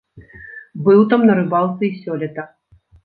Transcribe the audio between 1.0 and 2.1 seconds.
там на рыбалцы і